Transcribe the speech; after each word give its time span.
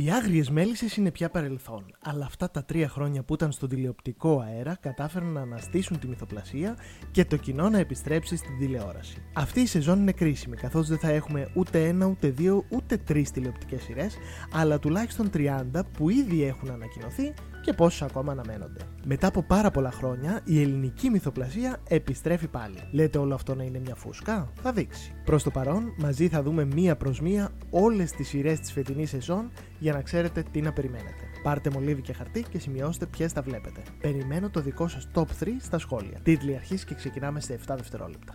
Οι 0.00 0.10
άγριες 0.10 0.50
μέλισσες 0.50 0.96
είναι 0.96 1.10
πια 1.10 1.30
παρελθόν, 1.30 1.84
αλλά 2.02 2.24
αυτά 2.24 2.50
τα 2.50 2.64
τρία 2.64 2.88
χρόνια 2.88 3.22
που 3.22 3.34
ήταν 3.34 3.52
στον 3.52 3.68
τηλεοπτικό 3.68 4.40
αέρα 4.40 4.76
κατάφεραν 4.80 5.28
να 5.28 5.40
αναστήσουν 5.40 5.98
τη 5.98 6.08
μυθοπλασία 6.08 6.76
και 7.10 7.24
το 7.24 7.36
κοινό 7.36 7.68
να 7.68 7.78
επιστρέψει 7.78 8.36
στην 8.36 8.58
τηλεόραση. 8.58 9.22
Αυτή 9.32 9.60
η 9.60 9.66
σεζόν 9.66 10.00
είναι 10.00 10.12
κρίσιμη, 10.12 10.56
καθώς 10.56 10.88
δεν 10.88 10.98
θα 10.98 11.08
έχουμε 11.10 11.50
ούτε 11.54 11.86
ένα, 11.86 12.06
ούτε 12.06 12.28
δύο, 12.28 12.64
ούτε 12.68 12.96
τρεις 12.96 13.30
τηλεοπτικές 13.30 13.82
σειρές, 13.82 14.16
αλλά 14.52 14.78
τουλάχιστον 14.78 15.30
30 15.34 15.84
που 15.92 16.10
ήδη 16.10 16.42
έχουν 16.44 16.70
ανακοινωθεί 16.70 17.34
και 17.60 17.72
πόσε 17.72 18.04
ακόμα 18.04 18.32
αναμένονται. 18.32 18.80
Μετά 19.04 19.26
από 19.26 19.42
πάρα 19.42 19.70
πολλά 19.70 19.90
χρόνια, 19.90 20.40
η 20.44 20.62
ελληνική 20.62 21.10
μυθοπλασία 21.10 21.76
επιστρέφει 21.88 22.48
πάλι. 22.48 22.76
Λέτε 22.90 23.18
όλο 23.18 23.34
αυτό 23.34 23.54
να 23.54 23.62
είναι 23.62 23.78
μια 23.78 23.94
φούσκα; 23.94 24.52
Θα 24.62 24.72
δείξει. 24.72 25.12
Προς 25.24 25.42
το 25.42 25.50
παρόν, 25.50 25.94
μαζί 25.98 26.28
θα 26.28 26.42
δούμε 26.42 26.64
μία 26.64 26.96
προς 26.96 27.20
μία 27.20 27.50
όλες 27.70 28.10
τις 28.10 28.28
σειρές 28.28 28.60
της 28.60 28.72
φετινής 28.72 29.08
σεζόν 29.08 29.50
για 29.78 29.92
να 29.92 30.02
ξέρετε 30.02 30.42
τι 30.50 30.60
να 30.60 30.72
περιμένετε. 30.72 31.22
Πάρτε 31.42 31.70
μολύβι 31.70 32.02
και 32.02 32.12
χαρτί 32.12 32.44
και 32.50 32.58
σημειώστε 32.58 33.06
ποιες 33.06 33.32
θα 33.32 33.42
βλέπετε. 33.42 33.82
Περιμένω 34.00 34.50
το 34.50 34.60
δικό 34.60 34.88
σας 34.88 35.08
top 35.14 35.26
3 35.40 35.46
στα 35.60 35.78
σχόλια. 35.78 36.18
Τίτλοι 36.22 36.54
αρχής 36.54 36.84
και 36.84 36.94
ξεκινάμε 36.94 37.40
σε 37.40 37.52
7 37.66 37.74
δευτερόλεπτα. 37.76 38.34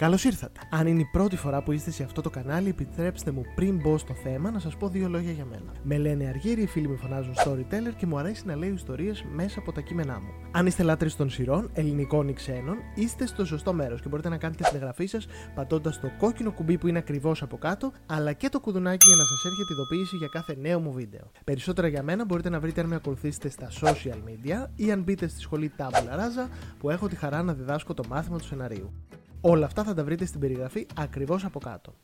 Καλώς 0.00 0.24
ήρθατε. 0.24 0.60
Αν 0.70 0.86
είναι 0.86 1.00
η 1.00 1.08
πρώτη 1.12 1.36
φορά 1.36 1.62
που 1.62 1.72
είστε 1.72 1.90
σε 1.90 2.02
αυτό 2.02 2.20
το 2.20 2.30
κανάλι, 2.30 2.68
επιτρέψτε 2.68 3.30
μου 3.30 3.42
πριν 3.54 3.76
μπω 3.76 3.98
στο 3.98 4.14
θέμα 4.14 4.50
να 4.50 4.58
σας 4.58 4.76
πω 4.76 4.88
δύο 4.88 5.08
λόγια 5.08 5.32
για 5.32 5.44
μένα. 5.44 5.72
Με 5.82 5.98
λένε 5.98 6.26
Αργύρι, 6.26 6.62
οι 6.62 6.66
φίλοι 6.66 6.88
με 6.88 6.96
φωνάζουν 6.96 7.34
storyteller 7.44 7.94
και 7.96 8.06
μου 8.06 8.18
αρέσει 8.18 8.46
να 8.46 8.56
λέω 8.56 8.72
ιστορίες 8.72 9.24
μέσα 9.34 9.58
από 9.58 9.72
τα 9.72 9.80
κείμενά 9.80 10.20
μου. 10.20 10.28
Αν 10.50 10.66
είστε 10.66 10.82
λάτρε 10.82 11.08
των 11.16 11.30
σειρών, 11.30 11.70
ελληνικών 11.72 12.28
ή 12.28 12.32
ξένων, 12.32 12.76
είστε 12.94 13.26
στο 13.26 13.44
σωστό 13.44 13.72
μέρος 13.72 14.00
και 14.00 14.08
μπορείτε 14.08 14.28
να 14.28 14.36
κάνετε 14.36 14.64
την 14.64 14.76
εγγραφή 14.76 15.06
σας 15.06 15.26
πατώντας 15.54 16.00
το 16.00 16.10
κόκκινο 16.18 16.52
κουμπί 16.52 16.78
που 16.78 16.86
είναι 16.86 16.98
ακριβώς 16.98 17.42
από 17.42 17.56
κάτω, 17.56 17.92
αλλά 18.06 18.32
και 18.32 18.48
το 18.48 18.60
κουδουνάκι 18.60 19.06
για 19.06 19.16
να 19.16 19.24
σας 19.24 19.44
έρχεται 19.44 19.72
ειδοποίηση 19.72 20.16
για 20.16 20.28
κάθε 20.28 20.56
νέο 20.60 20.80
μου 20.80 20.92
βίντεο. 20.92 21.30
Περισσότερα 21.44 21.88
για 21.88 22.02
μένα 22.02 22.24
μπορείτε 22.24 22.48
να 22.48 22.60
βρείτε 22.60 22.80
αν 22.80 22.86
με 22.86 22.94
ακολουθήσετε 22.94 23.48
στα 23.48 23.68
social 23.80 24.18
media 24.28 24.66
ή 24.76 24.92
αν 24.92 25.02
μπείτε 25.02 25.28
στη 25.28 25.40
σχολή 25.40 25.72
Tabula 25.76 26.14
Raza 26.18 26.48
που 26.78 26.90
έχω 26.90 27.08
τη 27.08 27.16
χαρά 27.16 27.42
να 27.42 27.54
διδάσκω 27.54 27.94
το 27.94 28.02
μάθημα 28.08 28.38
του 28.38 28.44
σεναρίου. 28.44 28.92
Όλα 29.40 29.66
αυτά 29.66 29.84
θα 29.84 29.94
τα 29.94 30.04
βρείτε 30.04 30.24
στην 30.24 30.40
περιγραφή 30.40 30.86
ακριβώς 30.96 31.44
από 31.44 31.58
κάτω. 31.58 31.94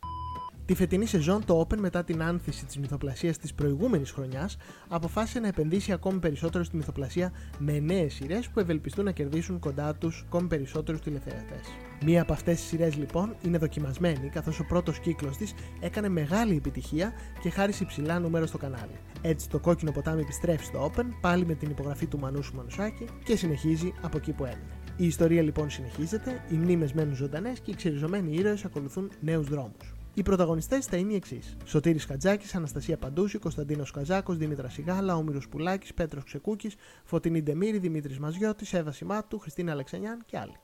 Τη 0.64 0.74
φετινή 0.74 1.06
σεζόν 1.06 1.44
το 1.44 1.60
Open 1.60 1.76
μετά 1.76 2.04
την 2.04 2.22
άνθηση 2.22 2.64
της 2.64 2.78
μυθοπλασίας 2.78 3.38
της 3.38 3.54
προηγούμενης 3.54 4.10
χρονιάς 4.10 4.56
αποφάσισε 4.88 5.40
να 5.40 5.48
επενδύσει 5.48 5.92
ακόμη 5.92 6.18
περισσότερο 6.18 6.64
στη 6.64 6.76
μυθοπλασία 6.76 7.32
με 7.58 7.78
νέες 7.78 8.14
σειρές 8.14 8.48
που 8.48 8.60
ευελπιστούν 8.60 9.04
να 9.04 9.10
κερδίσουν 9.10 9.58
κοντά 9.58 9.94
τους 9.94 10.24
ακόμη 10.26 10.48
περισσότερους 10.48 11.00
τηλεθεατές. 11.00 11.60
Μία 12.04 12.22
από 12.22 12.32
αυτές 12.32 12.56
τις 12.56 12.66
σειρές 12.66 12.96
λοιπόν 12.96 13.36
είναι 13.42 13.58
δοκιμασμένη 13.58 14.28
καθώς 14.28 14.60
ο 14.60 14.64
πρώτος 14.64 14.98
κύκλος 14.98 15.36
της 15.36 15.54
έκανε 15.80 16.08
μεγάλη 16.08 16.56
επιτυχία 16.56 17.12
και 17.42 17.50
χάρισε 17.50 17.82
υψηλά 17.82 18.18
νούμερο 18.18 18.46
στο 18.46 18.58
κανάλι. 18.58 18.98
Έτσι 19.22 19.48
το 19.48 19.58
κόκκινο 19.58 19.92
ποτάμι 19.92 20.20
επιστρέφει 20.20 20.64
στο 20.64 20.90
Open 20.90 21.04
πάλι 21.20 21.46
με 21.46 21.54
την 21.54 21.70
υπογραφή 21.70 22.06
του 22.06 22.18
Μανούσου 22.18 22.54
Μανουσάκη 22.54 23.04
και 23.24 23.36
συνεχίζει 23.36 23.92
από 24.02 24.16
εκεί 24.16 24.32
που 24.32 24.44
έμεινε. 24.44 24.85
Η 24.98 25.06
ιστορία 25.06 25.42
λοιπόν 25.42 25.70
συνεχίζεται, 25.70 26.42
οι 26.50 26.54
μνήμες 26.54 26.92
μένουν 26.92 27.14
ζωντανές 27.14 27.60
και 27.60 27.70
οι 27.70 27.74
ξεριζωμένοι 27.74 28.34
ήρωες 28.36 28.64
ακολουθούν 28.64 29.10
νέους 29.20 29.48
δρόμους. 29.48 29.94
Οι 30.14 30.22
πρωταγωνιστές 30.22 30.86
θα 30.86 30.96
είναι 30.96 31.12
οι 31.12 31.16
εξής: 31.16 31.56
Σωτήρης 31.64 32.04
Χατζάκης, 32.04 32.54
Αναστασία 32.54 32.96
Παντούση, 32.96 33.38
Κωνσταντίνος 33.38 33.90
Καζάκος, 33.90 34.36
Δήμητρα 34.36 34.68
Σιγάλα, 34.68 35.16
Όμηρος 35.16 35.48
Πουλάκης, 35.48 35.94
Πέτρος 35.94 36.24
Ξεκούκης, 36.24 36.74
Φωτεινή 37.04 37.42
Ντεμίρη, 37.42 37.78
Δημήτρης 37.78 38.18
Μαζιώτης, 38.18 38.72
Εύα 38.72 38.92
Σιμάτου, 38.92 39.38
Χριστίνα 39.38 39.72
Αλεξανιάν 39.72 40.22
και 40.26 40.38
άλλοι. 40.38 40.56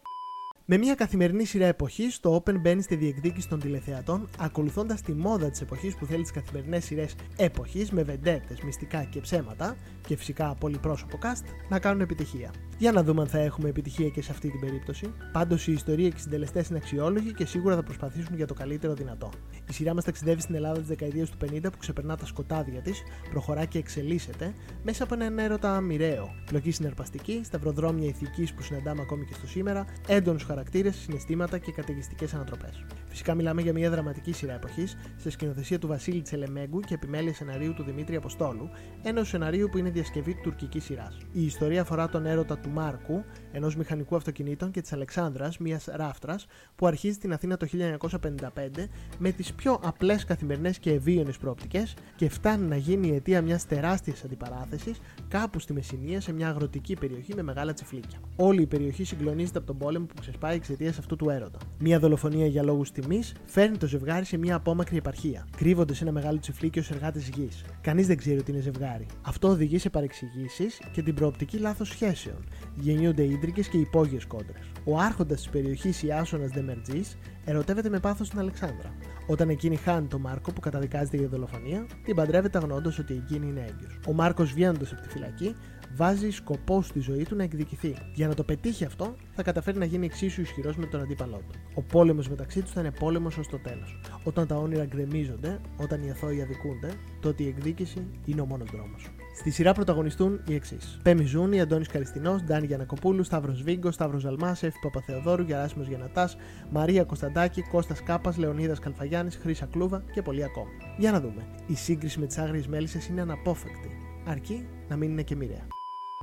Με 0.64 0.76
μια 0.76 0.94
καθημερινή 0.94 1.44
σειρά 1.44 1.66
εποχής, 1.66 2.20
το 2.20 2.34
Open 2.34 2.60
μπαίνει 2.60 2.82
στη 2.82 2.94
διεκδίκηση 2.94 3.48
των 3.48 3.60
τηλεθεατών, 3.60 4.28
ακολουθώντας 4.38 5.00
τη 5.00 5.12
μόδα 5.12 5.50
της 5.50 5.60
εποχής 5.60 5.96
που 5.96 6.06
θέλει 6.06 6.22
τις 6.22 6.30
καθημερινές 6.30 6.84
σειρές 6.84 7.14
εποχής 7.36 7.90
με 7.90 8.02
βεντέτε, 8.02 8.56
μυστικά 8.64 9.04
και 9.04 9.20
ψέματα, 9.20 9.76
και 10.06 10.16
φυσικά 10.16 10.54
πολυπρόσωπο 10.54 11.18
cast, 11.22 11.44
να 11.68 11.78
κάνουν 11.78 12.00
επιτυχία. 12.00 12.50
Για 12.82 12.92
να 12.92 13.02
δούμε 13.02 13.20
αν 13.20 13.26
θα 13.28 13.38
έχουμε 13.38 13.68
επιτυχία 13.68 14.08
και 14.08 14.22
σε 14.22 14.30
αυτή 14.30 14.50
την 14.50 14.60
περίπτωση. 14.60 15.12
Πάντως 15.32 15.66
η 15.66 15.72
ιστορία 15.72 16.08
και 16.08 16.16
οι 16.18 16.20
συντελεστέ 16.20 16.64
είναι 16.68 16.78
αξιόλογοι 16.78 17.32
και 17.32 17.46
σίγουρα 17.46 17.74
θα 17.74 17.82
προσπαθήσουν 17.82 18.36
για 18.36 18.46
το 18.46 18.54
καλύτερο 18.54 18.94
δυνατό. 18.94 19.30
Η 19.68 19.72
σειρά 19.72 19.94
μας 19.94 20.04
ταξιδεύει 20.04 20.40
στην 20.40 20.54
Ελλάδα 20.54 20.78
της 20.78 20.88
δεκαετίας 20.88 21.30
του 21.30 21.36
50 21.44 21.60
που 21.62 21.78
ξεπερνά 21.78 22.16
τα 22.16 22.26
σκοτάδια 22.26 22.80
της, 22.80 23.02
προχωρά 23.30 23.64
και 23.64 23.78
εξελίσσεται 23.78 24.54
μέσα 24.82 25.04
από 25.04 25.14
έναν 25.14 25.38
έρωτα 25.38 25.80
μοιραίο. 25.80 26.34
Πλοκή 26.46 26.70
συναρπαστική, 26.70 27.40
σταυροδρόμια 27.44 28.08
ηθικής 28.08 28.54
που 28.54 28.62
συναντάμε 28.62 29.00
ακόμη 29.02 29.24
και 29.24 29.34
στο 29.34 29.46
σήμερα, 29.46 29.86
έντονους 30.06 30.42
χαρακτήρες, 30.42 30.96
συναισθήματα 30.96 31.58
και 31.58 31.72
καταιγιστικές 31.72 32.34
ανατροπές. 32.34 32.84
Φυσικά 33.12 33.34
μιλάμε 33.34 33.62
για 33.62 33.72
μια 33.72 33.90
δραματική 33.90 34.32
σειρά 34.32 34.52
εποχής, 34.52 34.96
σε 35.16 35.30
σκηνοθεσία 35.30 35.78
του 35.78 35.86
Βασίλη 35.86 36.22
Τσελεμέγκου 36.22 36.80
και 36.80 36.94
επιμέλεια 36.94 37.34
σεναρίου 37.34 37.74
του 37.74 37.82
Δημήτρη 37.82 38.16
Αποστόλου, 38.16 38.70
ενός 39.02 39.28
σεναρίου 39.28 39.68
που 39.68 39.78
είναι 39.78 39.90
διασκευή 39.90 40.40
τουρκικής 40.42 40.84
σειράς. 40.84 41.16
Η 41.32 41.44
ιστορία 41.44 41.80
αφορά 41.80 42.08
τον 42.08 42.26
έρωτα 42.26 42.58
του 42.58 42.70
Μάρκου, 42.70 43.24
ενός 43.52 43.76
μηχανικού 43.76 44.16
αυτοκινήτων 44.16 44.70
και 44.70 44.80
της 44.80 44.92
Αλεξάνδρας, 44.92 45.58
μιας 45.58 45.84
ράφτρας, 45.92 46.46
που 46.76 46.86
αρχίζει 46.86 47.14
στην 47.14 47.32
Αθήνα 47.32 47.56
το 47.56 47.66
1955 47.66 48.88
με 49.18 49.32
τις 49.32 49.52
πιο 49.52 49.80
απλές 49.82 50.24
καθημερινές 50.24 50.78
και 50.78 50.92
ευίωνε 50.92 51.32
προοπτικές 51.40 51.94
και 52.16 52.28
φτάνει 52.28 52.66
να 52.66 52.76
γίνει 52.76 53.06
η 53.08 53.14
αιτία 53.14 53.42
μιας 53.42 53.66
τεράστιας 53.66 54.24
αντιπαράθεσης 54.24 55.00
κάπου 55.28 55.58
στη 55.58 55.72
Μεσσηνία 55.72 56.20
σε 56.20 56.32
μια 56.32 56.48
αγροτική 56.48 56.96
περιοχή 56.96 57.34
με 57.34 57.42
μεγάλα 57.42 57.72
τσιφλίκια. 57.72 58.18
Όλη 58.36 58.62
η 58.62 58.66
περιοχή 58.66 59.04
συγκλονίζεται 59.04 59.58
από 59.58 59.66
τον 59.66 59.78
πόλεμο 59.78 60.06
που 60.06 60.14
ξεσπάει 60.20 60.56
εξαιτίας 60.56 60.98
αυτού 60.98 61.16
του 61.16 61.30
έρωτα. 61.30 61.58
Μια 61.78 61.98
δολοφονία 61.98 62.46
για 62.46 62.62
λόγους 62.62 62.92
τιμής 62.92 63.32
φέρνει 63.44 63.76
το 63.76 63.86
ζευγάρι 63.86 64.24
σε 64.24 64.36
μια 64.36 64.54
απόμακρη 64.54 64.96
επαρχία. 64.96 65.46
Κρύβονται 65.56 65.94
σε 65.94 66.04
ένα 66.04 66.12
μεγάλο 66.12 66.38
τσιφλίκιο 66.38 66.82
ως 66.82 66.90
εργάτε 66.90 67.18
γης. 67.34 67.64
Κανείς 67.80 68.06
δεν 68.06 68.16
ξέρει 68.16 68.38
ότι 68.38 68.50
είναι 68.50 68.60
ζευγάρι. 68.60 69.06
Αυτό 69.22 69.48
οδηγεί 69.48 69.78
σε 69.78 69.90
παρεξηγήσεις 69.90 70.80
και 70.92 71.02
την 71.02 71.14
προοπτική 71.14 71.58
λάθος 71.58 71.88
σχέσεων. 71.88 72.36
Γεννιούνται 72.74 73.22
ίντρικε 73.42 73.68
και 73.70 73.78
υπόγειες 73.78 74.26
κόντρες. 74.26 74.70
Ο 74.84 74.98
άρχοντας 74.98 75.40
της 75.40 75.48
περιοχής 75.50 76.02
Ιάσονα 76.02 76.46
Δεμερτζής 76.46 77.18
ερωτεύεται 77.44 77.88
με 77.88 78.00
πάθος 78.00 78.28
την 78.28 78.38
Αλεξάνδρα. 78.38 78.94
Όταν 79.26 79.48
εκείνη 79.48 79.76
χάνει 79.76 80.06
τον 80.06 80.20
Μάρκο 80.20 80.52
που 80.52 80.60
καταδικάζεται 80.60 81.16
για 81.16 81.28
δολοφονία, 81.28 81.86
την 82.04 82.14
παντρεύεται 82.14 82.58
αγνώντας 82.58 82.98
ότι 82.98 83.14
εκείνη 83.14 83.46
είναι 83.46 83.60
έγκυος. 83.60 83.98
Ο 84.08 84.12
Μάρκος 84.12 84.52
βγαίνοντας 84.52 84.92
από 84.92 85.02
τη 85.02 85.08
φυλακή 85.08 85.56
βάζει 85.94 86.30
σκοπό 86.30 86.82
στη 86.82 87.00
ζωή 87.00 87.22
του 87.22 87.36
να 87.36 87.42
εκδικηθεί. 87.42 87.96
Για 88.14 88.28
να 88.28 88.34
το 88.34 88.44
πετύχει 88.44 88.84
αυτό, 88.84 89.16
θα 89.32 89.42
καταφέρει 89.42 89.78
να 89.78 89.84
γίνει 89.84 90.04
εξίσου 90.04 90.40
ισχυρός 90.40 90.76
με 90.76 90.86
τον 90.86 91.00
αντίπαλό 91.00 91.36
του. 91.36 91.58
Ο 91.74 91.82
πόλεμος 91.82 92.28
μεταξύ 92.28 92.62
τους 92.62 92.72
θα 92.72 92.80
είναι 92.80 92.90
πόλεμος 92.90 93.38
ως 93.38 93.48
το 93.48 93.58
τέλος. 93.58 94.00
Όταν 94.24 94.46
τα 94.46 94.56
όνειρα 94.56 94.84
γκρεμίζονται, 94.84 95.60
όταν 95.76 96.02
οι 96.02 96.10
αθώοι 96.10 96.42
αδικούνται, 96.42 96.92
τότε 97.20 97.42
η 97.42 97.46
εκδίκηση 97.46 98.06
είναι 98.24 98.40
ο 98.40 98.44
μόνος 98.46 98.70
δρόμος. 98.70 99.10
Στη 99.38 99.50
σειρά 99.50 99.72
πρωταγωνιστούν 99.72 100.40
οι 100.48 100.54
εξής: 100.54 100.98
Πέμι 101.02 101.24
Ζούνη, 101.24 101.60
Αντώνης 101.60 101.88
Καριστινό, 101.88 102.40
Ντάνι 102.44 102.66
Γιανακοπούλου, 102.66 103.22
Σταύρος 103.22 103.62
Βίγκος, 103.62 103.94
Σταύρος 103.94 104.22
Ζαλμά, 104.22 104.50
Εφη 104.50 104.78
Παπαθεοδόρου, 104.82 105.42
Γεράσιμος 105.42 105.86
Γιανατάς, 105.88 106.36
Μαρία 106.70 107.04
Κωνσταντάκη, 107.32 107.70
Κώστας 107.70 108.02
Κάπας, 108.02 108.36
Λεωνίδας 108.36 108.78
Καλφαγιάννης, 108.78 109.36
Χρήσα 109.36 109.66
Κλούβα 109.66 110.04
και 110.12 110.22
πολλοί 110.22 110.44
ακόμη. 110.44 110.70
Για 110.98 111.12
να 111.12 111.20
δούμε. 111.20 111.46
Η 111.66 111.74
σύγκριση 111.74 112.18
με 112.18 112.26
τις 112.26 112.38
άγριες 112.38 112.66
μέλισσες 112.66 113.06
είναι 113.06 113.20
αναπόφευκτη, 113.20 113.90
αρκεί 114.26 114.66
να 114.88 114.96
μην 114.96 115.10
είναι 115.10 115.22
και 115.22 115.36
μοιραία. 115.36 115.66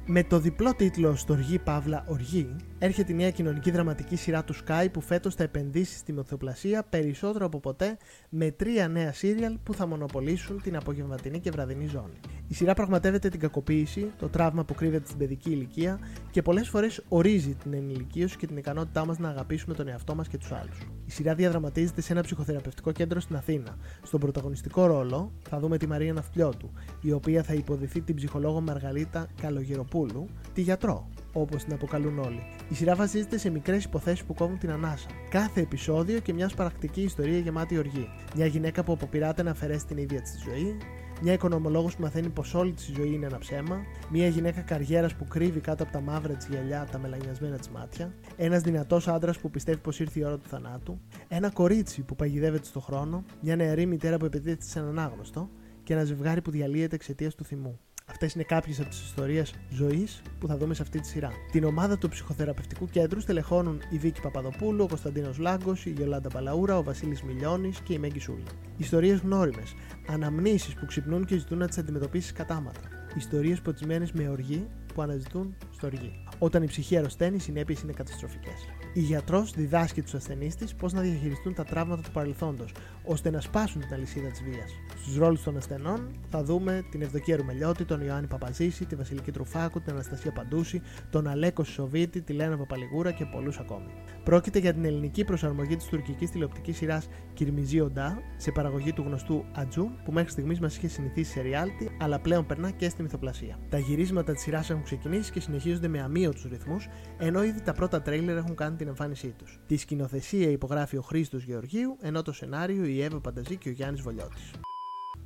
Με 0.06 0.24
το 0.24 0.40
διπλό 0.40 0.76
τίτλο 0.76 1.16
Στοργή 1.16 1.60
Παύλα 1.60 2.06
Οργή, 2.08 2.56
έρχεται 2.80 3.12
η 3.12 3.16
νέα 3.16 3.32
κοινωνική 3.32 3.72
δραματική 3.72 4.16
σειρά 4.16 4.44
του 4.44 4.56
Sky 4.56 4.88
που 4.92 5.02
φέτος 5.02 5.36
θα 5.36 5.44
επενδύσει 5.44 5.98
στη 5.98 6.14
μυθοπλασία 6.14 6.84
περισσότερο 6.84 7.46
από 7.46 7.60
ποτέ 7.60 7.98
με 8.30 8.52
τρία 8.52 8.88
νέα 8.88 9.14
σύριαλ 9.14 9.58
που 9.64 9.74
θα 9.74 9.88
μονοπολίσουν 9.88 10.62
την 10.62 10.76
απογευματινή 10.76 11.40
και 11.40 11.52
βραδινή 11.52 11.86
ζώνη. 11.86 12.20
Η 12.48 12.54
σειρά 12.54 12.74
πραγματεύεται 12.74 13.30
την 13.30 13.40
κακοποίηση, 13.40 14.12
το 14.20 14.30
τραύμα 14.30 14.64
που 14.64 14.74
κρύβεται 14.74 15.06
στην 15.06 15.18
παιδική 15.18 15.50
ηλικία 15.50 16.00
και 16.32 16.42
πολλές 16.42 16.70
φορές 16.70 17.04
ορίζει 17.08 17.56
την 17.64 17.74
ενηλικίωση 17.74 18.38
και 18.38 18.48
την 18.48 18.58
ικανότητά 18.58 19.06
μας 19.06 19.18
να 19.18 19.30
αγαπήσουμε 19.30 19.76
τον 19.76 19.88
εαυτό 19.88 20.16
μας 20.16 20.28
και 20.28 20.38
τους 20.38 20.52
άλλους. 20.52 20.78
Η 21.06 21.12
σειρά 21.12 21.36
διαδραματίζεται 21.36 22.02
σε 22.02 22.14
ένα 22.14 22.22
ψυχοθεραπευτικό 22.22 22.92
κέντρο 22.92 23.20
στην 23.20 23.36
Αθήνα. 23.36 23.78
Στον 24.04 24.20
πρωταγωνιστικό 24.20 24.86
ρόλο 24.86 25.32
θα 25.50 25.60
δούμε 25.60 25.78
τη 25.78 25.88
Μαρία 25.88 26.14
Ναυτιώτου, 26.14 26.72
η 27.02 27.12
οποία 27.12 27.44
θα 27.44 27.54
υποδηθεί 27.54 28.02
την 28.02 28.16
ψυχολόγο 28.16 28.62
Μαργαρίτα 28.62 29.28
Καλογεροπούλου, 29.42 30.26
τη 30.54 30.62
γιατρό, 30.62 31.10
όπως 31.34 31.64
την 31.64 31.74
αποκαλούν 31.74 32.20
όλοι. 32.20 32.44
Η 32.70 32.76
σειρά 32.76 32.96
βασίζεται 32.96 33.38
σε 33.38 33.50
μικρές 33.50 33.84
υποθέσεις 33.84 34.24
που 34.24 34.34
κόβουν 34.34 34.58
την 34.58 34.72
ανάσα. 34.72 35.08
Κάθε 35.30 35.62
επεισόδιο 35.62 36.20
και 36.20 36.34
μιας 36.34 36.52
σπαρακτική 36.52 37.02
ιστορία 37.02 37.38
γεμάτη 37.38 37.78
οργή. 37.78 38.10
Μια 38.36 38.46
γυναίκα 38.46 38.84
που 38.84 38.92
αποπειράται 38.92 39.44
να 39.44 39.52
αφαιρέσει 39.52 39.86
την 39.86 39.98
ίδια 39.98 40.22
της 40.22 40.42
ζωή, 40.44 40.78
μια 41.22 41.34
οικονομολόγος 41.34 41.96
που 41.96 42.02
μαθαίνει 42.02 42.30
πως 42.30 42.54
όλη 42.54 42.72
τη 42.72 42.84
ζωή 42.96 43.14
είναι 43.14 43.26
ένα 43.26 43.38
ψέμα, 43.38 43.82
μια 44.10 44.28
γυναίκα 44.28 44.62
καριέρας 44.62 45.16
που 45.16 45.28
κρύβει 45.28 45.60
κάτω 45.60 45.84
από 45.84 45.92
τα 45.92 46.02
μαύρα 46.02 46.34
της 46.34 46.48
γυαλιά 46.48 46.88
τα 46.92 47.00
μελανιασμένα 47.00 47.58
της 47.58 47.70
μάτια, 47.70 48.14
ένας 48.38 48.62
δυνατός 48.62 49.08
άντρας 49.08 49.38
που 49.38 49.50
πιστεύει 49.50 49.78
πως 49.78 50.00
ήρθε 50.00 50.20
η 50.20 50.24
ώρα 50.24 50.38
του 50.38 50.48
θανάτου, 50.48 51.00
ένα 51.28 51.50
κορίτσι 51.50 52.02
που 52.02 52.16
παγιδεύεται 52.16 52.66
στο 52.66 52.80
χρόνο, 52.80 53.24
μια 53.42 53.56
νεαρή 53.56 53.86
μητέρα 53.86 54.18
που 54.18 54.26
επαιδεύεται 54.26 54.66
σε 54.66 54.80
έναν 54.80 55.00
άγνωστο 55.00 55.50
και 55.84 55.94
ένα 55.94 56.04
ζευγάρι 56.04 56.42
που 56.42 56.52
διαλύεται 56.52 56.96
εξαιτίας 56.96 57.36
του 57.36 57.44
θυμού. 57.44 57.80
Αυτές 58.10 58.34
είναι 58.34 58.44
κάποιες 58.44 58.80
από 58.80 58.90
τις 58.90 59.02
ιστορίες 59.02 59.54
ζωής 59.70 60.22
που 60.40 60.48
θα 60.48 60.58
δούμε 60.58 60.74
σε 60.74 60.82
αυτή 60.82 61.00
τη 61.00 61.08
σειρά. 61.08 61.32
Την 61.52 61.64
ομάδα 61.64 61.98
του 61.98 62.10
ψυχοθεραπευτικού 62.10 62.86
κέντρου 62.86 63.20
στελεχώνουν 63.20 63.82
η 63.90 63.98
Βίκη 63.98 64.22
Παπαδοπούλου, 64.22 64.84
ο 64.84 64.88
Κωνσταντίνος 64.88 65.38
Λάγκος, 65.38 65.86
η 65.86 65.90
Γιολάντα 65.90 66.30
Παλαούρα, 66.30 66.78
ο 66.78 66.84
Βασίλης 66.84 67.24
Μιλιώνης 67.24 67.80
και 67.80 67.94
η 67.94 67.98
Μέγκη 68.00 68.20
Σούλη. 68.20 68.44
Ιστορίες 68.78 69.20
γνώριμες, 69.20 69.76
αναμνήσεις 70.08 70.74
που 70.74 70.86
ξυπνούν 70.86 71.26
και 71.26 71.38
ζητούν 71.38 71.58
να 71.58 71.68
τις 71.68 71.78
αντιμετωπίσεις 71.78 72.32
κατάματα. 72.32 72.80
Ιστορίες 73.16 73.62
ποτισμένες 73.62 74.12
με 74.12 74.30
οργή 74.30 74.68
που 74.94 75.02
αναζητούν 75.02 75.56
στοργή. 75.74 76.24
Όταν 76.40 76.64
η 76.64 76.68
ψυχή 76.68 76.98
αρρωσταίνει, 76.98 77.36
οι 77.36 77.40
συνέπειες 77.40 77.82
είναι 77.82 77.92
καταστροφικές. 77.92 78.68
Η 78.94 79.00
γιατρός 79.00 79.52
διδάσκει 79.52 80.02
τους 80.02 80.14
ασθενείς 80.14 80.56
της 80.56 80.76
πώς 80.76 80.94
να 80.94 81.02
διαχειριστούν 81.02 81.54
τα 81.54 81.64
τραύματα 81.64 82.02
του 82.02 82.12
παρελθόντος, 82.12 82.72
ώστε 83.06 83.30
να 83.30 83.42
σπάσουν 83.42 83.82
την 83.82 83.94
αλυσίδα 83.94 84.28
της 84.28 84.44
βίας. 84.44 84.72
Στους 85.02 85.18
ρόλους 85.18 85.44
των 85.44 85.58
ασθενών 85.58 86.08
θα 86.30 86.44
δούμε 86.44 86.84
την 86.92 87.02
Ευδοκία 87.02 87.38
Ρουμελιώτη, 87.38 87.86
τον 87.86 88.02
Ιωάννη 88.02 88.28
Παπαζήση, 88.28 88.86
τη 88.86 88.96
Βασιλική 88.96 89.32
Τρουφάκου, 89.32 89.82
την 89.82 89.94
Αναστασία 89.94 90.32
Παντούση, 90.32 90.82
τον 91.10 91.28
Αλέκο 91.28 91.64
Σοβίτη, 91.64 92.22
τη 92.22 92.34
Λένα 92.34 92.58
Παπαλιγούρα 92.58 93.12
και 93.12 93.26
πολλούς 93.26 93.58
ακόμη. 93.58 93.88
Πρόκειται 94.24 94.60
για 94.60 94.74
την 94.74 94.86
ελληνική 94.86 95.24
προσαρμογή 95.24 95.76
της 95.76 95.86
τουρκικής 95.86 96.32
τηλεοπτικής 96.32 96.78
σειράς 96.78 97.08
Κυρμιζή 97.34 97.80
Οντά 97.80 98.22
σε 98.38 98.52
παραγωγή 98.52 98.94
του 98.94 99.04
γνωστού 99.08 99.46
Ατζού, 99.56 99.90
που 100.06 100.12
μέχρι 100.12 100.32
στιγμής 100.32 100.60
μας 100.60 100.78
είχε 100.78 100.88
συνηθίσει 100.88 101.32
σε 101.32 101.42
reality, 101.44 101.88
αλλά 102.00 102.20
πλέον 102.20 102.46
περνά 102.46 102.72
και 102.72 102.90
στη 102.90 103.02
μυθοπλασία. 103.02 103.60
Τα 103.70 103.78
γυρίσματα 103.78 104.34
της 104.34 104.42
σειράς 104.42 104.70
έχουν 104.70 104.84
ξεκινήσει 104.84 105.32
και 105.32 105.40
συνεχίζονται 105.40 105.88
με 105.88 106.02
αμύωτους 106.02 106.44
ρυθμούς, 106.44 106.88
ενώ 107.18 107.44
ήδη 107.44 107.62
τα 107.62 107.74
πρώτα 107.74 108.02
τρέιλερ 108.02 108.38
έχουν 108.38 108.56
κάνει 108.56 108.76
την 108.80 108.88
εμφάνισή 108.88 109.34
τους. 109.38 109.60
Τη 109.68 109.78
σκηνοθεσία 109.78 110.50
υπογράφει 110.50 110.98
ο 110.98 111.02
Χρήστος 111.02 111.44
Γεωργίου, 111.44 111.98
ενώ 112.02 112.22
το 112.22 112.32
σενάριο 112.34 112.86
η 112.86 113.02
Εύα 113.02 113.20
Πανταζή 113.20 113.56
και 113.56 113.70
ο 113.70 113.72
Γιάννης 113.72 114.02
Βολιώτης. 114.02 114.52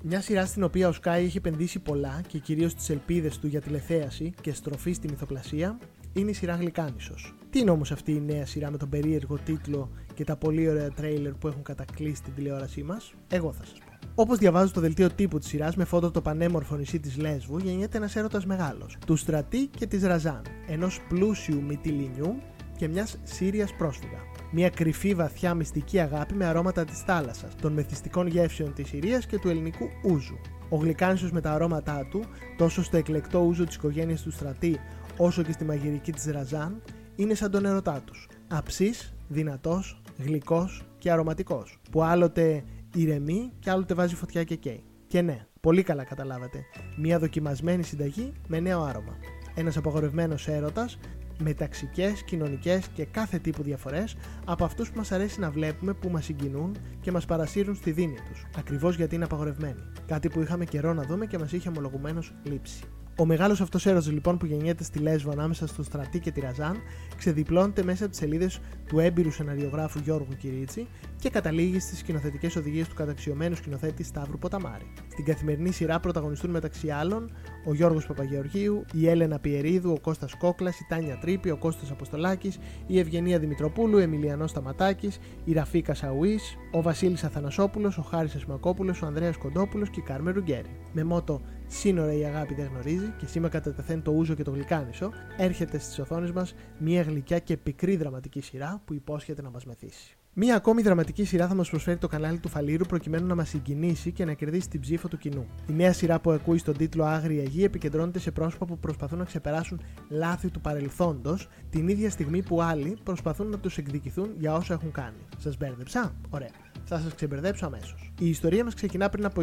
Μια 0.04 0.22
σειρά 0.22 0.46
στην 0.46 0.64
οποία 0.64 0.88
ο 0.88 0.92
Σκάι 0.92 1.26
έχει 1.26 1.38
επενδύσει 1.38 1.80
πολλά 1.80 2.22
και 2.28 2.38
κυρίως 2.40 2.76
τις 2.76 2.90
ελπίδες 2.90 3.38
του 3.40 3.48
για 3.48 3.62
τηλεθέαση 3.62 4.34
και 4.42 4.54
στροφή 4.54 4.94
στη 4.94 5.08
μυθοπλασία 5.10 5.78
είναι 6.14 6.30
η 6.30 6.34
σειρά 6.34 6.56
Γλυκάνισο. 6.56 7.14
Τι 7.50 7.60
είναι 7.60 7.72
όμως 7.72 7.92
αυτή 7.92 8.12
η 8.12 8.22
νέα 8.22 8.46
σειρά 8.46 8.72
με 8.72 8.78
τον 8.78 8.90
περίεργο 8.90 9.38
τίτλο 9.38 9.90
και 10.14 10.24
τα 10.24 10.36
πολύ 10.36 10.70
ωραία 10.70 10.90
τρέιλερ 10.90 11.34
που 11.34 11.48
έχουν 11.48 11.64
κατακλείσει 11.64 12.24
την 12.24 12.34
τηλεόρασή 12.34 12.84
μας, 12.84 13.14
εγώ 13.28 13.54
θα 13.54 13.66
σας 13.66 13.78
πω. 13.78 13.94
Όπως 14.16 14.38
διαβάζω 14.38 14.74
το 14.74 14.82
δελτίο 14.82 15.10
τύπου 15.10 15.40
της 15.40 15.48
σειράς 15.48 15.76
με 15.76 15.84
φώτο 15.86 16.12
το 16.12 16.22
πανέμορφο 16.22 16.76
νησί 16.76 17.00
της 17.00 17.18
Λέσβου, 17.18 17.58
γεννιέται 17.58 17.98
ένας 17.98 18.16
έρωτας 18.16 18.46
μεγάλος, 18.46 18.98
του 19.06 19.16
Στρατή 19.16 19.68
και 19.68 19.88
της 19.88 20.04
Ραζάν, 20.04 20.42
ενός 20.68 21.02
πλούσιου 21.10 21.62
μυτιλινιού 21.62 22.36
και 22.78 22.88
μιας 22.88 23.18
Σύριας 23.24 23.74
πρόσφυγα. 23.74 24.18
Μια 24.52 24.70
κρυφή 24.70 25.14
βαθιά 25.14 25.54
μυστική 25.54 26.00
αγάπη 26.00 26.34
με 26.34 26.46
αρώματα 26.46 26.86
της 26.86 27.00
θάλασσας, 27.00 27.56
των 27.56 27.74
μεθυστικών 27.74 28.28
γεύσεων 28.28 28.74
της 28.74 28.88
Συρίας 28.88 29.26
και 29.26 29.40
του 29.40 29.50
ελληνικού 29.50 29.90
ούζου. 30.04 30.40
Ο 30.70 30.76
γλυκάνισος 30.76 31.32
με 31.32 31.42
τα 31.42 31.52
αρώματά 31.52 32.08
του, 32.10 32.24
τόσο 32.58 32.84
στο 32.84 32.98
εκλεκτό 32.98 33.40
ούζο 33.40 33.64
της 33.64 33.76
οικογένειας 33.76 34.22
του 34.22 34.32
Στρατή, 34.32 34.80
όσο 35.18 35.44
και 35.44 35.52
στη 35.52 35.66
μαγειρική 35.66 36.12
της 36.12 36.26
Ραζάν, 36.26 36.82
είναι 37.16 37.34
σαν 37.34 37.52
τον 37.52 37.66
ερωτά 37.66 38.02
τους. 38.06 38.28
Αψής, 38.48 39.14
δυνατός, 39.28 40.02
γλυκός 40.18 40.86
και 40.98 41.12
αρωματικός, 41.12 41.80
που 41.92 42.04
άλλοτε 42.04 42.64
ηρεμεί 42.96 43.52
και 43.60 43.70
άλλοτε 43.70 43.94
βάζει 43.94 44.16
φωτιά 44.16 44.44
και 44.44 44.56
καίει. 44.56 44.84
Και 45.08 45.22
ναι, 45.22 45.46
πολύ 45.62 45.84
καλά 45.84 46.04
καταλάβατε. 46.04 46.66
Μια 46.98 47.20
δοκιμασμένη 47.20 47.84
συνταγή 47.84 48.32
με 48.48 48.60
νέο 48.60 48.82
άρωμα. 48.84 49.18
Ένας 49.56 49.78
απαγορευμένος 49.78 50.48
έρωτας 50.48 51.00
με 51.40 51.54
ταξικές, 51.54 52.24
κοινωνικές 52.24 52.88
και 52.94 53.06
κάθε 53.06 53.40
τύπου 53.40 53.64
διαφορές 53.64 54.16
από 54.46 54.64
αυτούς 54.64 54.92
που 54.92 54.98
μας 54.98 55.12
αρέσει 55.12 55.40
να 55.40 55.52
βλέπουμε 55.52 55.94
που 55.94 56.10
μας 56.10 56.26
συγκινούν 56.26 56.76
και 57.02 57.12
μας 57.12 57.26
παρασύρουν 57.26 57.76
στη 57.76 57.92
δίνη 57.92 58.18
τους, 58.30 58.46
ακριβώς 58.58 58.96
γιατί 58.96 59.16
είναι 59.16 59.24
απαγορευμένοι. 59.24 59.84
Κάτι 60.08 60.30
που 60.30 60.42
είχαμε 60.42 60.66
καιρό 60.66 60.94
να 60.94 61.04
δούμε 61.04 61.26
και 61.26 61.38
μας 61.38 61.52
είχε 61.52 61.70
ομολογουμένως 61.70 62.34
λείψει. 62.44 62.84
Ο 63.18 63.26
μεγάλος 63.26 63.62
αυτός 63.62 63.86
έρωτα 63.86 64.12
λοιπόν 64.12 64.38
που 64.38 64.46
γεννιέται 64.46 64.84
στη 64.84 65.00
Λέσβο 65.00 65.32
ανάμεσα 65.32 65.68
στο 65.68 65.84
Στρατή 65.84 66.20
και 66.20 66.32
τη 66.32 66.40
Ραζάν 66.40 66.78
ξεδιπλώνεται 67.18 67.84
μέσα 67.84 68.04
από 68.04 68.12
τις 68.12 68.20
σελίδες 68.20 68.60
του 68.88 69.00
έμπειρου 69.00 69.32
σεναριογράφου 69.32 70.00
Γιώργου 70.00 70.36
Κυρίτσι 70.40 70.88
και 71.20 71.30
καταλήγει 71.30 71.80
στις 71.80 71.98
σκηνοθετικές 71.98 72.56
οδηγίες 72.56 72.88
του 72.88 72.96
καταξιωμένου 72.96 73.56
σκηνοθέτη 73.56 74.04
Σταύρου 74.04 74.38
Ποταμάρη. 74.38 74.94
Στην 75.12 75.26
καθημερινή 75.26 75.72
σειρά 75.72 76.00
πρωταγωνιστούν 76.00 76.50
μεταξύ 76.50 76.90
άλλων 76.90 77.32
ο 77.66 77.74
Γιώργος 77.74 78.06
Παπαγεωργίου, 78.06 78.86
η 78.94 79.10
Έλενα 79.10 79.40
Πιερίδου, 79.40 79.92
ο 79.92 80.00
Κώστας 80.00 80.36
Κόκλας, 80.36 80.80
η 80.80 80.86
Τάνια 80.90 81.18
Τρίπη, 81.18 81.50
ο 81.50 81.58
Κώστας 81.58 81.92
Αποστολάκης, 81.92 82.60
η 82.88 83.00
Ευγενία 83.00 83.40
Δημητροπούλου, 83.40 83.98
ο 83.98 84.00
Εμιλιανός 84.00 84.50
Σταματάκης, 84.50 85.20
η 85.44 85.54
Ραφή 85.54 85.82
Κασαουής, 85.82 86.58
ο 86.72 86.82
Βασίλης 86.82 87.24
Αθανασόπουλος, 87.24 87.98
ο 87.98 88.02
Χάρης 88.02 88.36
Ασμακόπουλο, 88.36 88.96
ο 89.04 89.06
Ανδρέας 89.06 89.38
Κοντόπουλος 89.38 89.90
και 89.90 90.00
η 90.00 90.04
Κάρμε 90.04 90.32
Ρουγκέρι. 90.32 90.80
Με 90.94 91.04
μότο 91.04 91.42
Σύνορα 91.68 92.14
η 92.14 92.26
αγάπη 92.26 92.54
δεν 92.54 92.66
γνωρίζει 92.66 93.14
και 93.18 93.26
σήμερα 93.26 93.52
κατά 93.52 93.74
τεθέν 93.74 94.02
το 94.02 94.12
ούζο 94.12 94.34
και 94.34 94.44
το 94.44 94.52
γλυκάνισο, 94.52 95.12
έρχεται 95.38 95.80
στις 95.80 96.00
οθόνες 96.00 96.32
μας 96.32 96.56
μια 96.78 97.02
γλυκιά 97.02 97.40
και 97.40 97.58
πικρή 97.58 97.96
δραματική 97.96 98.42
σειρά 98.42 98.82
που 98.86 98.94
υπόσχεται 98.94 99.42
να 99.42 99.50
μας 99.50 99.66
μεθύσει. 99.66 100.18
Μία 100.36 100.56
ακόμη 100.56 100.82
δραματική 100.82 101.24
σειρά 101.24 101.48
θα 101.48 101.56
μας 101.56 101.70
προσφέρει 101.70 101.98
το 101.98 102.08
κανάλι 102.08 102.38
του 102.38 102.50
Φαλήρου 102.50 102.86
προκειμένου 102.86 103.28
να 103.28 103.36
μας 103.36 103.50
συγκινήσει 103.50 104.12
και 104.12 104.26
να 104.26 104.34
κερδίσει 104.34 104.70
την 104.70 104.80
ψήφο 104.80 105.08
του 105.08 105.18
κοινού. 105.18 105.46
Η 105.70 105.74
νέα 105.74 105.94
σειρά 105.94 106.20
που 106.20 106.32
ακούει 106.32 106.58
στον 106.58 106.78
τίτλο 106.78 107.04
Άγρια 107.04 107.44
Γη 107.44 107.64
επικεντρώνεται 107.64 108.20
σε 108.20 108.32
πρόσωπα 108.32 108.66
που 108.66 108.78
προσπαθούν 108.78 109.18
να 109.18 109.26
ξεπεράσουν 109.26 109.82
λάθη 110.10 110.50
του 110.50 110.62
παρελθόντος 110.62 111.50
την 111.70 111.88
ίδια 111.88 112.10
στιγμή 112.10 112.42
που 112.42 112.62
άλλοι 112.62 112.98
προσπαθούν 113.04 113.48
να 113.50 113.60
τους 113.60 113.78
εκδικηθούν 113.78 114.30
για 114.38 114.56
όσα 114.56 114.74
έχουν 114.74 114.92
κάνει. 114.92 115.18
Σας 115.38 115.58
μπέρδεψα; 115.58 116.16
Ωραία 116.30 116.52
θα 116.86 117.00
σας 117.00 117.16
ξεμπερδέψω 117.16 117.66
αμέσως. 117.66 118.12
Η 118.20 118.30
ιστορία 118.30 118.64
μας 118.64 118.74
ξεκινά 118.74 119.10
πριν 119.10 119.26
από 119.26 119.42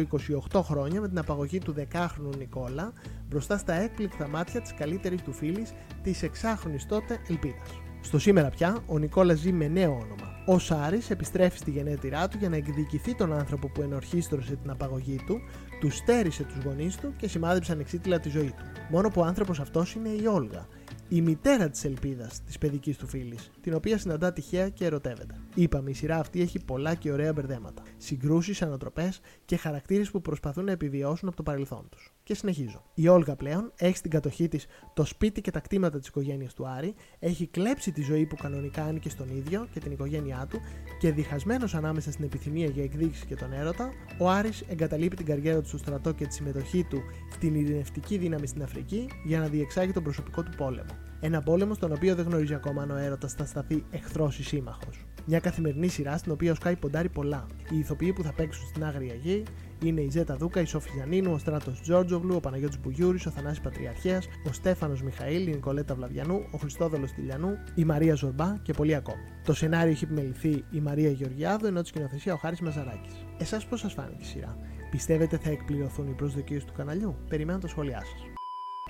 28 0.51 0.61
χρόνια 0.61 1.01
με 1.01 1.07
την 1.07 1.17
απαγωγή 1.17 1.59
του 1.59 1.75
10χρονου 1.77 2.37
Νικόλα 2.37 2.93
μπροστά 3.29 3.57
στα 3.57 3.73
έκπληκτα 3.73 4.27
μάτια 4.27 4.61
της 4.61 4.73
καλύτερης 4.73 5.21
του 5.21 5.33
φίλης, 5.33 5.73
της 6.03 6.23
6χρονη 6.23 6.85
τότε 6.87 7.19
Ελπίδας. 7.29 7.90
Στο 8.01 8.19
σήμερα 8.19 8.49
πια, 8.49 8.77
ο 8.85 8.97
Νικόλας 8.97 9.37
ζει 9.39 9.51
με 9.51 9.67
νέο 9.67 9.91
όνομα. 9.91 10.43
Ο 10.45 10.59
Σάρης 10.59 11.09
επιστρέφει 11.09 11.57
στη 11.57 11.71
γενέτειρά 11.71 12.27
του 12.27 12.37
για 12.39 12.49
να 12.49 12.55
εκδικηθεί 12.55 13.15
τον 13.15 13.33
άνθρωπο 13.33 13.67
που 13.67 13.81
ενορχίστρωσε 13.81 14.55
την 14.55 14.69
απαγωγή 14.69 15.19
του, 15.25 15.41
του 15.79 15.89
στέρισε 15.89 16.43
τους 16.43 16.63
γονείς 16.63 16.95
του 16.95 17.13
και 17.17 17.27
σημάδεψε 17.27 17.71
ανεξίτηλα 17.71 18.19
τη 18.19 18.29
ζωή 18.29 18.53
του. 18.57 18.63
Μόνο 18.89 19.09
που 19.09 19.21
ο 19.21 19.23
άνθρωπος 19.23 19.59
αυτός 19.59 19.93
είναι 19.93 20.09
η 20.09 20.25
Όλγα, 20.25 20.67
η 21.13 21.21
μητέρα 21.21 21.69
της 21.69 21.83
Ελπίδας, 21.83 22.43
της 22.43 22.57
παιδικής 22.57 22.97
του 22.97 23.07
φίλης, 23.07 23.51
την 23.61 23.73
οποία 23.73 23.97
συναντά 23.97 24.33
τυχαία 24.33 24.69
και 24.69 24.85
ερωτεύεται. 24.85 25.35
Είπαμε, 25.55 25.89
η 25.89 25.93
σειρά 25.93 26.17
αυτή 26.17 26.41
έχει 26.41 26.65
πολλά 26.65 26.95
και 26.95 27.11
ωραία 27.11 27.33
μπερδέματα. 27.33 27.81
Συγκρούσεις, 27.97 28.61
ανατροπές 28.61 29.19
και 29.45 29.55
χαρακτήρες 29.57 30.11
που 30.11 30.21
προσπαθούν 30.21 30.65
να 30.65 30.71
επιβιώσουν 30.71 31.27
από 31.27 31.37
το 31.37 31.43
παρελθόν 31.43 31.87
τους. 31.89 32.13
Και 32.23 32.35
συνεχίζω. 32.35 32.83
Η 32.93 33.07
Όλγα 33.07 33.35
πλέον 33.35 33.71
έχει 33.75 33.97
στην 33.97 34.11
κατοχή 34.11 34.47
της 34.47 34.65
το 34.93 35.05
σπίτι 35.05 35.41
και 35.41 35.51
τα 35.51 35.59
κτήματα 35.59 35.99
της 35.99 36.07
οικογένειας 36.07 36.53
του 36.53 36.67
Άρη, 36.67 36.95
έχει 37.19 37.47
κλέψει 37.47 37.91
τη 37.91 38.01
ζωή 38.01 38.25
που 38.25 38.35
κανονικά 38.35 38.83
άνοιγε 38.83 39.09
στον 39.09 39.29
ίδιο 39.29 39.67
και 39.73 39.79
την 39.79 39.91
οικογένειά 39.91 40.47
του 40.49 40.59
και 40.99 41.11
διχασμένος 41.11 41.75
ανάμεσα 41.75 42.11
στην 42.11 42.25
επιθυμία 42.25 42.67
για 42.67 42.83
εκδίκηση 42.83 43.25
και 43.25 43.35
τον 43.35 43.53
έρωτα, 43.53 43.89
ο 44.17 44.29
Άρης 44.29 44.61
εγκαταλείπει 44.61 45.15
την 45.15 45.25
καριέρα 45.25 45.61
του 45.61 45.67
στο 45.67 45.77
στρατό 45.77 46.11
και 46.11 46.27
τη 46.27 46.33
συμμετοχή 46.33 46.83
του 46.83 47.01
στην 47.31 47.55
ειρηνευτική 47.55 48.17
δύναμη 48.17 48.47
στην 48.47 48.63
Αφρική 48.63 49.09
για 49.23 49.39
να 49.39 49.47
διεξάγει 49.47 49.91
τον 49.91 50.03
προσωπικό 50.03 50.43
του 50.43 50.51
πόλεμο. 50.57 51.00
Ένα 51.19 51.41
πόλεμο 51.41 51.73
στον 51.73 51.91
οποίο 51.91 52.15
δεν 52.15 52.25
γνωρίζει 52.25 52.53
ακόμα 52.53 52.81
αν 52.81 52.91
ο 52.91 52.97
έρωτας 52.97 53.33
θα 53.33 53.45
σταθεί 53.45 53.83
εχθρός 53.91 54.39
ή 54.39 54.43
σύμμαχος. 54.43 55.05
Μια 55.25 55.39
καθημερινή 55.39 55.87
σειρά 55.87 56.17
στην 56.17 56.31
οποία 56.31 56.51
ο 56.51 56.55
Σκάι 56.55 56.75
ποντάρει 56.75 57.09
πολλά. 57.09 57.45
Οι 57.69 57.77
ηθοποιοί 57.77 58.13
που 58.13 58.23
θα 58.23 58.33
παίξουν 58.33 58.67
στην 58.67 58.83
άγρια 58.83 59.13
γη 59.13 59.43
είναι 59.83 60.01
η 60.01 60.09
Ζέτα 60.09 60.35
Δούκα, 60.35 60.61
η 60.61 60.65
Σόφη 60.65 60.89
Γιαννίνου, 60.95 61.31
ο 61.31 61.37
Στράτος 61.37 61.81
Τζόρτζογλου, 61.81 62.35
ο 62.35 62.39
Παναγιώτης 62.39 62.79
Μπουγιούρης, 62.79 63.25
ο 63.25 63.29
Θανάσης 63.29 63.61
Πατριαρχέας, 63.61 64.27
ο 64.49 64.53
Στέφανος 64.53 65.01
Μιχαήλ, 65.01 65.47
η 65.47 65.51
Νικολέτα 65.51 65.95
Βλαβιανού, 65.95 66.41
ο 66.51 66.57
Χριστόδολο 66.57 67.05
Τηλιανού, 67.15 67.57
η 67.75 67.85
Μαρία 67.85 68.13
Ζορμπά 68.13 68.57
και 68.61 68.73
πολλοί 68.73 68.95
ακόμη. 68.95 69.23
Το 69.43 69.53
σενάριο 69.53 69.91
έχει 69.91 70.03
επιμεληθεί 70.03 70.63
η 70.71 70.79
Μαρία 70.79 71.09
Γεωργιάδου, 71.09 71.65
ενώ 71.65 71.81
της 71.81 71.89
σκηνοθεσία 71.89 72.33
ο 72.33 72.37
Χάρης 72.37 72.61
Μαζαράκης. 72.61 73.13
Εσάς 73.37 73.65
πώς 73.65 73.79
σας 73.79 73.93
φάνηκε 73.93 74.23
η 74.23 74.25
σειρά, 74.25 74.57
πιστεύετε 74.91 75.37
θα 75.37 75.49
εκπληρωθούν 75.49 76.07
οι 76.07 76.13
προσδοκίες 76.13 76.65
του 76.65 76.73
καναλιού, 76.73 77.15
περιμένω 77.27 77.59
τα 77.59 77.67
σχόλιά 77.67 77.99
σας. 77.99 78.40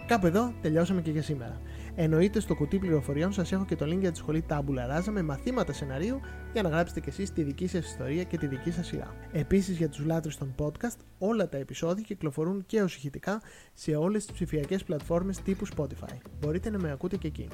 Κάπου 0.08 0.26
εδώ 0.26 0.54
τελειώσαμε 0.62 1.02
και 1.02 1.12
για 1.12 1.22
σήμερα. 1.22 1.62
Εννοείται 1.96 2.40
στο 2.40 2.56
κουτί 2.56 2.78
πληροφοριών 2.78 3.34
σας 3.34 3.52
έχω 3.52 3.66
και 3.66 3.76
το 3.76 3.86
link 3.86 4.00
για 4.00 4.12
τη 4.12 4.18
σχολή 4.18 4.46
Tabula 4.50 4.98
Rasa 4.98 5.12
με 5.12 5.24
μαθήματα 5.24 5.74
σεναρίου 5.74 6.20
για 6.54 6.62
να 6.62 6.70
γράψετε 6.70 7.00
κι 7.00 7.10
εσείς 7.10 7.34
τη 7.34 7.44
δική 7.44 7.68
σας 7.68 7.86
ιστορία 7.86 8.24
και 8.24 8.38
τη 8.38 8.48
δική 8.48 8.72
σας 8.72 8.88
σειρά. 8.88 9.16
Επίσης 9.32 9.78
για 9.78 9.90
τους 9.90 10.06
λάτρε 10.06 10.32
των 10.40 10.56
podcast, 10.58 10.98
όλα 11.18 11.50
τα 11.50 11.58
επεισόδια 11.58 12.04
κυκλοφορούν 12.04 12.64
και 12.66 12.82
ω 12.82 12.86
ηχητικά 12.86 13.42
σε 13.74 13.96
όλες 13.96 14.26
τις 14.26 14.34
ψηφιακές 14.34 14.84
πλατφόρμες 14.84 15.42
τύπου 15.42 15.68
Spotify. 15.78 16.18
Μπορείτε 16.40 16.70
να 16.70 16.80
με 16.80 16.92
ακούτε 16.92 17.18
και 17.18 17.28
εκεί. 17.28 17.48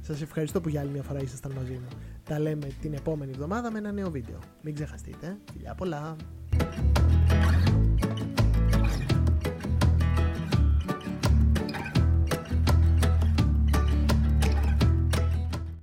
Σας 0.00 0.22
ευχαριστώ 0.22 0.60
που 0.60 0.68
για 0.68 0.80
άλλη 0.80 0.90
μια 0.90 1.02
φορά 1.02 1.20
ήσασταν 1.20 1.52
μαζί 1.52 1.72
μου. 1.72 1.88
Τα 2.24 2.38
λέμε 2.38 2.66
την 2.80 2.92
επόμενη 2.92 3.30
εβδομάδα 3.30 3.70
με 3.70 3.78
ένα 3.78 3.92
νέο 3.92 4.10
βίντεο. 4.10 4.38
Μην 4.62 4.74
ξεχαστείτε. 4.74 5.38
Φιλιά 5.52 5.74
πολλά! 5.74 6.16